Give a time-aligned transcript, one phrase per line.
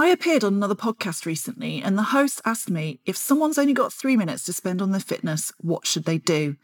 [0.00, 3.92] I appeared on another podcast recently, and the host asked me if someone's only got
[3.92, 6.56] three minutes to spend on their fitness, what should they do?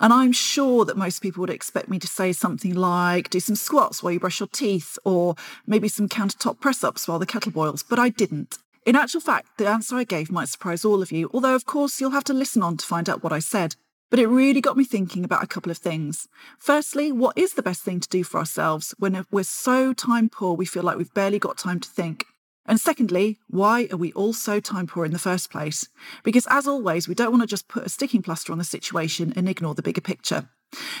[0.00, 3.54] And I'm sure that most people would expect me to say something like do some
[3.54, 5.36] squats while you brush your teeth, or
[5.68, 8.58] maybe some countertop press ups while the kettle boils, but I didn't.
[8.84, 12.00] In actual fact, the answer I gave might surprise all of you, although, of course,
[12.00, 13.76] you'll have to listen on to find out what I said.
[14.10, 16.26] But it really got me thinking about a couple of things.
[16.58, 20.54] Firstly, what is the best thing to do for ourselves when we're so time poor
[20.54, 22.26] we feel like we've barely got time to think?
[22.66, 25.88] And secondly, why are we all so time poor in the first place?
[26.22, 29.32] Because as always, we don't want to just put a sticking plaster on the situation
[29.34, 30.48] and ignore the bigger picture.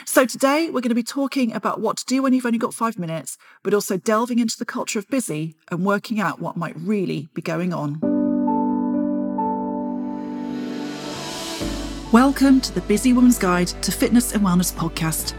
[0.04, 2.74] So today we're going to be talking about what to do when you've only got
[2.74, 6.74] five minutes, but also delving into the culture of busy and working out what might
[6.76, 8.00] really be going on.
[12.10, 15.34] Welcome to the Busy Woman's Guide to Fitness and Wellness podcast,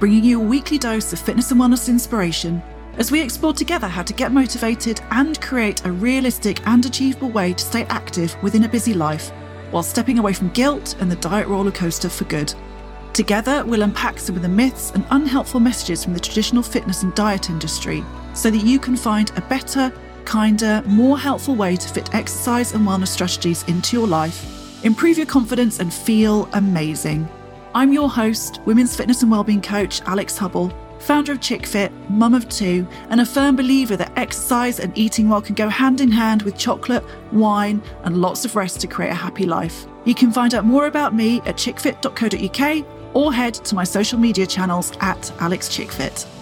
[0.00, 2.60] bringing you a weekly dose of fitness and wellness inspiration
[2.98, 7.52] as we explore together how to get motivated and create a realistic and achievable way
[7.52, 9.30] to stay active within a busy life
[9.70, 12.54] while stepping away from guilt and the diet roller coaster for good.
[13.12, 17.14] Together, we'll unpack some of the myths and unhelpful messages from the traditional fitness and
[17.14, 19.92] diet industry so that you can find a better,
[20.24, 25.26] kinder, more helpful way to fit exercise and wellness strategies into your life, improve your
[25.26, 27.28] confidence, and feel amazing.
[27.74, 32.48] I'm your host, women's fitness and wellbeing coach Alix Hubble founder of ChickFit, mum of
[32.48, 36.42] two, and a firm believer that exercise and eating well can go hand in hand
[36.42, 39.86] with chocolate, wine, and lots of rest to create a happy life.
[40.04, 44.46] You can find out more about me at chickfit.co.uk or head to my social media
[44.46, 46.35] channels at AlixChickFit.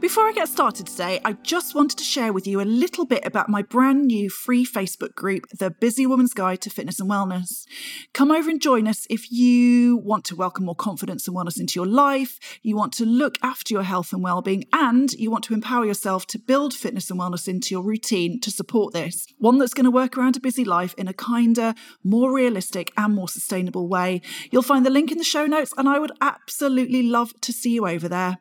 [0.00, 3.22] Before I get started today, I just wanted to share with you a little bit
[3.26, 7.66] about my brand new free Facebook group, The Busy Woman's Guide to Fitness and Wellness.
[8.14, 11.78] Come over and join us if you want to welcome more confidence and wellness into
[11.78, 15.54] your life, you want to look after your health and well-being, and you want to
[15.54, 19.26] empower yourself to build fitness and wellness into your routine to support this.
[19.36, 23.14] One that's going to work around a busy life in a kinder, more realistic, and
[23.14, 24.22] more sustainable way.
[24.50, 27.74] You'll find the link in the show notes, and I would absolutely love to see
[27.74, 28.38] you over there.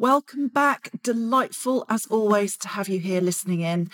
[0.00, 0.90] Welcome back.
[1.02, 3.90] Delightful, as always, to have you here listening in.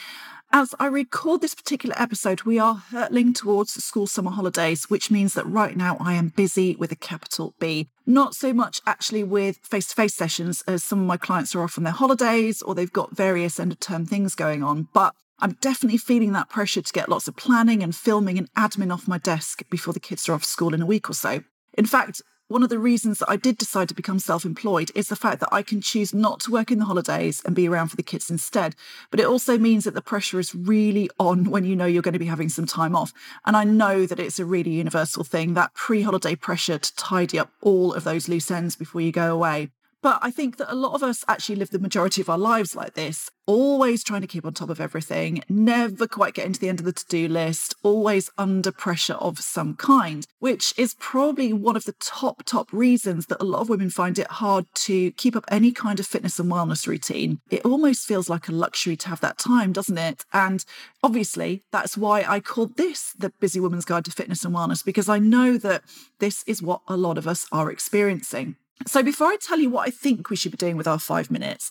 [0.53, 5.33] As I record this particular episode, we are hurtling towards school summer holidays, which means
[5.33, 7.89] that right now I am busy with a capital B.
[8.05, 11.63] Not so much actually with face to face sessions, as some of my clients are
[11.63, 15.15] off on their holidays or they've got various end of term things going on, but
[15.39, 19.09] I'm definitely feeling that pressure to get lots of planning and filming and admin off
[19.09, 21.45] my desk before the kids are off school in a week or so.
[21.79, 22.21] In fact,
[22.55, 25.41] one of the reasons that I did decide to become self employed is the fact
[25.41, 28.03] that I can choose not to work in the holidays and be around for the
[28.05, 28.77] kids instead.
[29.11, 32.13] But it also means that the pressure is really on when you know you're going
[32.13, 33.13] to be having some time off.
[33.45, 37.41] And I know that it's a really universal thing that pre holiday pressure to tidy
[37.41, 39.71] up all of those loose ends before you go away.
[40.05, 42.77] But I think that a lot of us actually live the majority of our lives
[42.77, 46.69] like this, always trying to keep on top of everything, never quite getting to the
[46.69, 51.55] end of the to do list, always under pressure of some kind, which is probably
[51.55, 55.11] one of the top, top reasons that a lot of women find it hard to
[55.13, 57.41] keep up any kind of fitness and wellness routine.
[57.51, 60.27] It almost feels like a luxury to have that time, doesn't it?
[60.35, 60.63] And
[61.03, 65.09] obviously, that's why I called this the Busy Woman's Guide to Fitness and Wellness, because
[65.09, 65.83] I know that
[66.19, 68.57] this is what a lot of us are experiencing.
[68.87, 71.31] So, before I tell you what I think we should be doing with our five
[71.31, 71.71] minutes,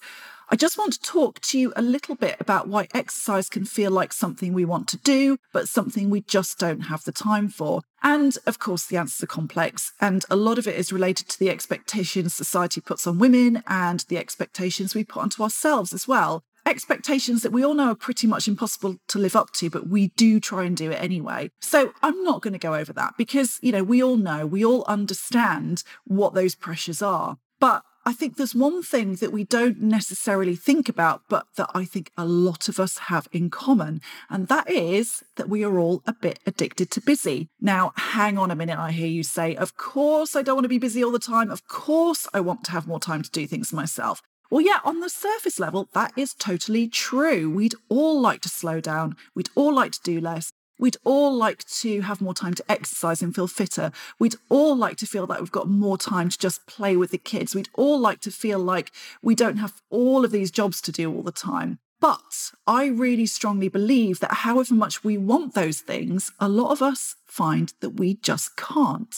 [0.49, 3.91] I just want to talk to you a little bit about why exercise can feel
[3.91, 7.81] like something we want to do, but something we just don't have the time for.
[8.01, 11.39] And of course, the answers are complex, and a lot of it is related to
[11.39, 16.43] the expectations society puts on women and the expectations we put onto ourselves as well
[16.65, 20.09] expectations that we all know are pretty much impossible to live up to, but we
[20.09, 21.49] do try and do it anyway.
[21.61, 24.63] So I'm not going to go over that because, you know, we all know, we
[24.63, 27.37] all understand what those pressures are.
[27.59, 31.85] But I think there's one thing that we don't necessarily think about, but that I
[31.85, 34.01] think a lot of us have in common.
[34.29, 37.47] And that is that we are all a bit addicted to busy.
[37.61, 40.69] Now, hang on a minute, I hear you say, of course I don't want to
[40.69, 41.49] be busy all the time.
[41.49, 44.21] Of course I want to have more time to do things myself.
[44.53, 47.49] Well, yeah, on the surface level, that is totally true.
[47.49, 49.15] We'd all like to slow down.
[49.33, 50.51] We'd all like to do less.
[50.77, 53.91] We'd all like to have more time to exercise and feel fitter.
[54.19, 57.17] We'd all like to feel that we've got more time to just play with the
[57.17, 57.55] kids.
[57.55, 58.91] We'd all like to feel like
[59.23, 61.79] we don't have all of these jobs to do all the time.
[62.03, 66.81] But I really strongly believe that however much we want those things, a lot of
[66.81, 69.15] us find that we just can't.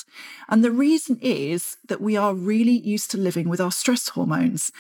[0.47, 4.71] And the reason is that we are really used to living with our stress hormones.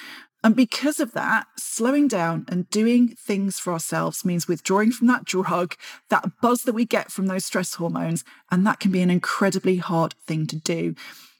[0.45, 5.25] And because of that, slowing down and doing things for ourselves means withdrawing from that
[5.25, 5.73] drug,
[6.09, 8.23] that buzz that we get from those stress hormones.
[8.51, 10.93] And that can be an incredibly hard thing to do.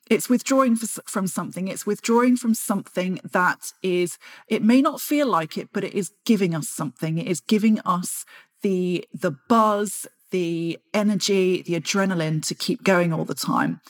[0.09, 1.67] It's withdrawing from something.
[1.67, 4.17] It's withdrawing from something that is,
[4.47, 7.19] it may not feel like it, but it is giving us something.
[7.19, 8.25] It is giving us
[8.63, 13.81] the, the buzz, the energy, the adrenaline to keep going all the time.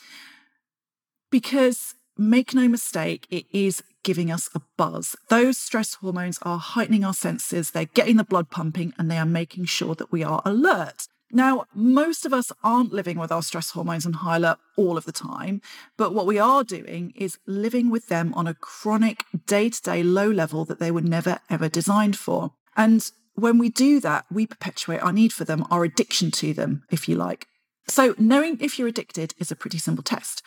[1.31, 5.15] Because make no mistake, it is giving us a buzz.
[5.29, 9.25] Those stress hormones are heightening our senses, they're getting the blood pumping, and they are
[9.25, 11.07] making sure that we are alert.
[11.31, 15.05] Now, most of us aren't living with our stress hormones on high alert all of
[15.05, 15.59] the time,
[15.97, 20.03] but what we are doing is living with them on a chronic day to day
[20.03, 22.51] low level that they were never ever designed for.
[22.77, 26.83] And when we do that, we perpetuate our need for them, our addiction to them,
[26.91, 27.47] if you like.
[27.87, 30.43] So, knowing if you're addicted is a pretty simple test.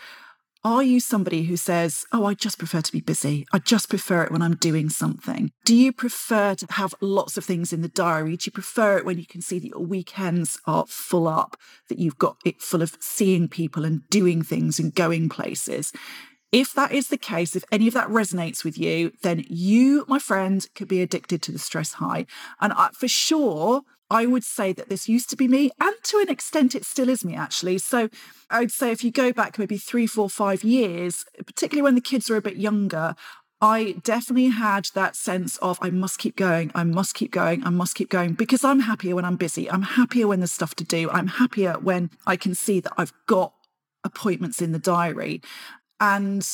[0.64, 3.46] Are you somebody who says, Oh, I just prefer to be busy?
[3.52, 5.52] I just prefer it when I'm doing something?
[5.64, 8.36] Do you prefer to have lots of things in the diary?
[8.36, 11.56] Do you prefer it when you can see that your weekends are full up,
[11.88, 15.92] that you've got it full of seeing people and doing things and going places?
[16.50, 20.18] If that is the case, if any of that resonates with you, then you, my
[20.18, 22.26] friend, could be addicted to the stress high.
[22.60, 26.18] And I, for sure, I would say that this used to be me, and to
[26.18, 27.76] an extent, it still is me actually.
[27.78, 28.08] So
[28.48, 32.30] I'd say if you go back maybe three, four, five years, particularly when the kids
[32.30, 33.14] were a bit younger,
[33.60, 37.70] I definitely had that sense of I must keep going, I must keep going, I
[37.70, 39.70] must keep going because I'm happier when I'm busy.
[39.70, 41.10] I'm happier when there's stuff to do.
[41.10, 43.52] I'm happier when I can see that I've got
[44.04, 45.42] appointments in the diary.
[46.00, 46.46] And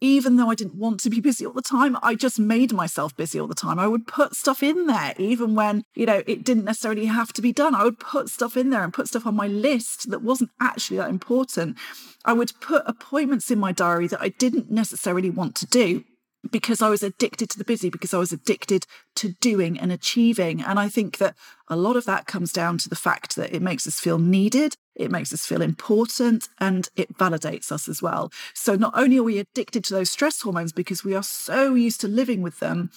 [0.00, 3.16] even though I didn't want to be busy all the time, I just made myself
[3.16, 3.78] busy all the time.
[3.78, 7.42] I would put stuff in there, even when, you know, it didn't necessarily have to
[7.42, 7.74] be done.
[7.74, 10.98] I would put stuff in there and put stuff on my list that wasn't actually
[10.98, 11.78] that important.
[12.24, 16.04] I would put appointments in my diary that I didn't necessarily want to do
[16.50, 18.86] because I was addicted to the busy, because I was addicted
[19.16, 20.62] to doing and achieving.
[20.62, 21.34] And I think that
[21.68, 24.76] a lot of that comes down to the fact that it makes us feel needed,
[24.96, 28.32] it makes us feel important, and it validates us as well.
[28.54, 32.00] So not only are we addicted to those stress hormones because we are so used
[32.00, 32.90] to living with them,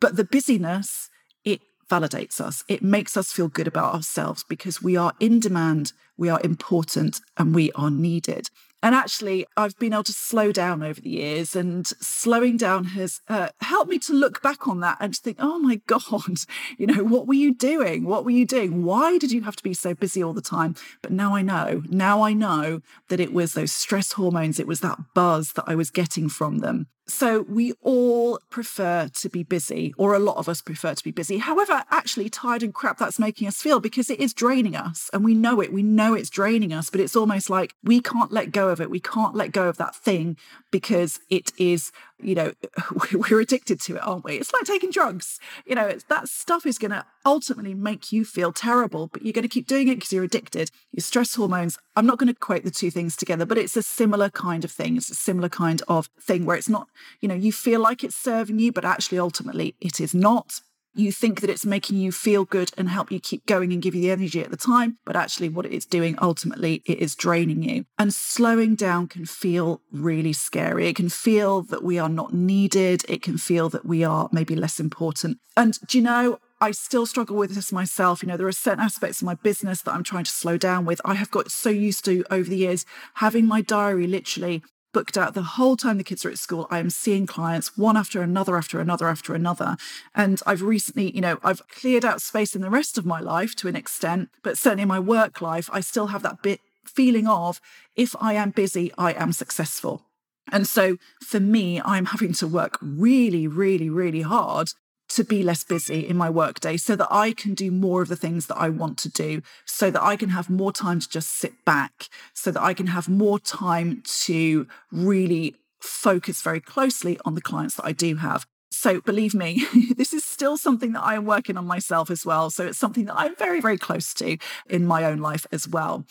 [0.00, 1.10] but the busyness,
[1.44, 1.60] it
[1.90, 2.64] validates us.
[2.68, 7.20] It makes us feel good about ourselves because we are in demand, we are important,
[7.36, 8.48] and we are needed.
[8.84, 13.20] And actually, I've been able to slow down over the years, and slowing down has
[13.28, 16.38] uh, helped me to look back on that and to think, oh my God,
[16.78, 18.04] you know, what were you doing?
[18.04, 18.82] What were you doing?
[18.82, 20.74] Why did you have to be so busy all the time?
[21.00, 24.80] But now I know, now I know that it was those stress hormones, it was
[24.80, 26.88] that buzz that I was getting from them.
[27.06, 31.10] So we all prefer to be busy, or a lot of us prefer to be
[31.10, 31.38] busy.
[31.38, 35.10] However, actually, tired and crap that's making us feel because it is draining us.
[35.12, 35.72] And we know it.
[35.72, 38.90] We know it's draining us, but it's almost like we can't let go of it.
[38.90, 40.36] We can't let go of that thing
[40.70, 42.52] because it is you know,
[43.12, 44.36] we're addicted to it, aren't we?
[44.36, 45.38] It's like taking drugs.
[45.66, 49.42] You know, that stuff is going to ultimately make you feel terrible, but you're going
[49.42, 50.70] to keep doing it because you're addicted.
[50.92, 53.82] Your stress hormones, I'm not going to quote the two things together, but it's a
[53.82, 54.96] similar kind of thing.
[54.96, 56.88] It's a similar kind of thing where it's not,
[57.20, 60.60] you know, you feel like it's serving you, but actually ultimately it is not
[60.94, 63.94] you think that it's making you feel good and help you keep going and give
[63.94, 67.62] you the energy at the time, but actually, what it's doing ultimately, it is draining
[67.62, 67.84] you.
[67.98, 70.88] And slowing down can feel really scary.
[70.88, 73.04] It can feel that we are not needed.
[73.08, 75.38] It can feel that we are maybe less important.
[75.56, 78.22] And do you know, I still struggle with this myself.
[78.22, 80.84] You know, there are certain aspects of my business that I'm trying to slow down
[80.84, 81.00] with.
[81.04, 84.62] I have got so used to over the years having my diary literally
[84.92, 86.66] booked out the whole time the kids are at school.
[86.70, 89.76] I am seeing clients one after another, after another, after another.
[90.14, 93.54] And I've recently, you know, I've cleared out space in the rest of my life
[93.56, 97.26] to an extent, but certainly in my work life, I still have that bit feeling
[97.26, 97.60] of
[97.96, 100.02] if I am busy, I am successful.
[100.50, 104.72] And so for me, I'm having to work really, really, really hard
[105.12, 108.16] to be less busy in my workday so that I can do more of the
[108.16, 111.30] things that I want to do, so that I can have more time to just
[111.30, 117.34] sit back, so that I can have more time to really focus very closely on
[117.34, 118.46] the clients that I do have.
[118.70, 119.66] So believe me,
[119.96, 122.48] this is still something that I am working on myself as well.
[122.48, 124.38] So it's something that I'm very, very close to
[124.68, 126.06] in my own life as well.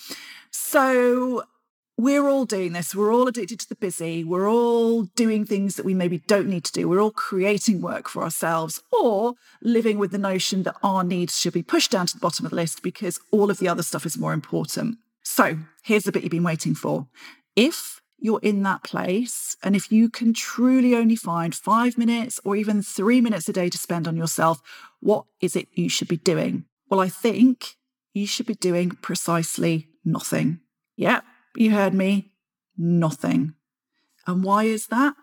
[0.51, 1.43] So
[2.01, 2.95] we're all doing this.
[2.95, 4.23] We're all addicted to the busy.
[4.23, 6.89] We're all doing things that we maybe don't need to do.
[6.89, 11.53] We're all creating work for ourselves or living with the notion that our needs should
[11.53, 14.07] be pushed down to the bottom of the list because all of the other stuff
[14.07, 14.97] is more important.
[15.21, 17.05] So here's the bit you've been waiting for.
[17.55, 22.55] If you're in that place, and if you can truly only find five minutes or
[22.55, 24.59] even three minutes a day to spend on yourself,
[25.01, 26.65] what is it you should be doing?
[26.89, 27.75] Well, I think
[28.11, 30.61] you should be doing precisely nothing.
[30.97, 31.23] Yep,
[31.55, 32.31] you heard me,
[32.77, 33.55] nothing.
[34.27, 35.15] And why is that?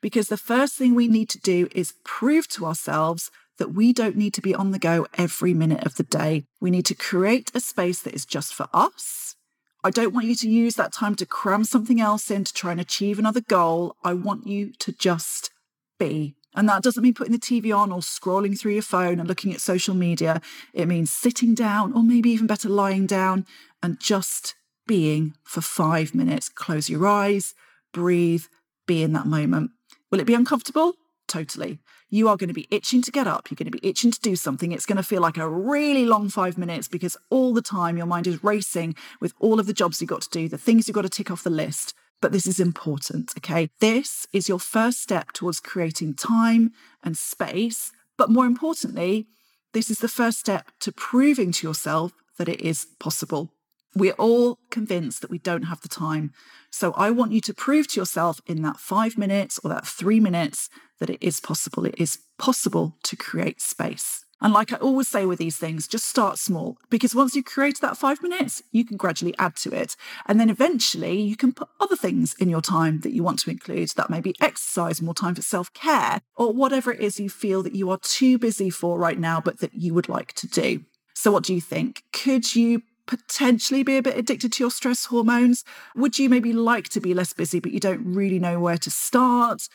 [0.00, 4.16] Because the first thing we need to do is prove to ourselves that we don't
[4.16, 6.44] need to be on the go every minute of the day.
[6.60, 9.36] We need to create a space that is just for us,
[9.84, 12.70] I don't want you to use that time to cram something else in to try
[12.70, 13.96] and achieve another goal.
[14.04, 15.50] I want you to just
[15.98, 16.36] be.
[16.54, 19.52] And that doesn't mean putting the TV on or scrolling through your phone and looking
[19.52, 20.40] at social media.
[20.72, 23.44] It means sitting down, or maybe even better, lying down
[23.82, 24.54] and just
[24.92, 26.50] being for five minutes.
[26.50, 27.54] Close your eyes,
[27.94, 28.44] breathe,
[28.86, 29.70] be in that moment.
[30.10, 30.92] Will it be uncomfortable?
[31.26, 31.78] Totally.
[32.10, 33.50] You are going to be itching to get up.
[33.50, 34.70] You're going to be itching to do something.
[34.70, 38.04] It's going to feel like a really long five minutes because all the time your
[38.04, 40.94] mind is racing with all of the jobs you've got to do, the things you've
[40.94, 41.94] got to tick off the list.
[42.20, 43.70] But this is important, okay?
[43.80, 46.72] This is your first step towards creating time
[47.02, 47.92] and space.
[48.18, 49.26] But more importantly,
[49.72, 53.51] this is the first step to proving to yourself that it is possible.
[53.94, 56.32] We're all convinced that we don't have the time.
[56.70, 60.20] So I want you to prove to yourself in that five minutes or that three
[60.20, 61.84] minutes that it is possible.
[61.84, 64.24] It is possible to create space.
[64.42, 67.80] And like I always say with these things, just start small because once you've created
[67.82, 69.94] that five minutes, you can gradually add to it.
[70.26, 73.50] And then eventually you can put other things in your time that you want to
[73.50, 73.90] include.
[73.90, 77.62] That may be exercise, more time for self care, or whatever it is you feel
[77.62, 80.84] that you are too busy for right now, but that you would like to do.
[81.14, 82.02] So, what do you think?
[82.12, 82.82] Could you
[83.12, 85.64] potentially be a bit addicted to your stress hormones?
[85.94, 88.90] Would you maybe like to be less busy, but you don't really know where to
[88.90, 89.68] start?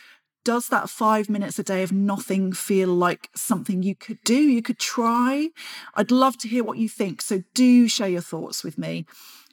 [0.44, 4.64] Does that five minutes a day of nothing feel like something you could do, you
[4.64, 5.50] could try?
[5.94, 7.22] I'd love to hear what you think.
[7.22, 9.06] So do share your thoughts with me.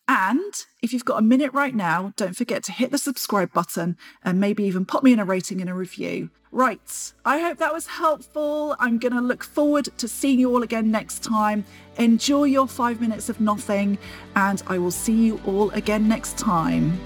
[0.07, 3.97] And if you've got a minute right now, don't forget to hit the subscribe button
[4.23, 6.31] and maybe even pop me in a rating and a review.
[6.53, 8.77] Right, I hope that was helpful.
[8.79, 11.65] I'm going to look forward to seeing you all again next time.
[11.97, 13.99] Enjoy your five minutes of nothing,
[14.37, 16.97] and I will see you all again next time.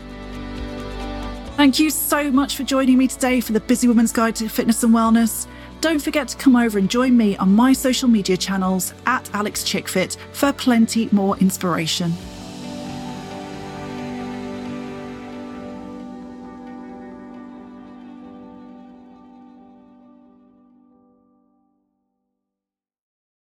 [1.57, 4.83] Thank you so much for joining me today for the Busy Woman's Guide to Fitness
[4.85, 5.47] and Wellness.
[5.81, 9.65] Don't forget to come over and join me on my social media channels at Alix
[9.65, 12.13] Chickfit for plenty more inspiration.